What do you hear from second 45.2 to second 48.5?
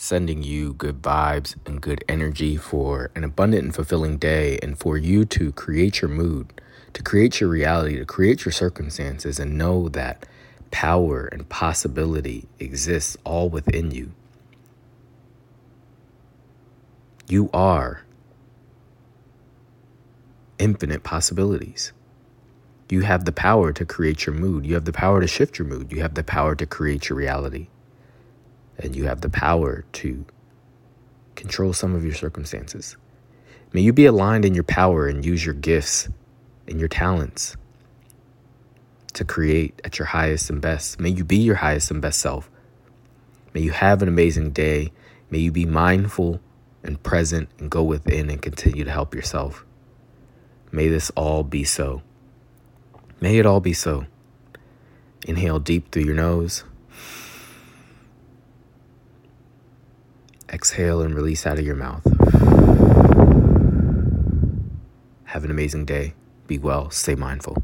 May you be mindful and present and go within and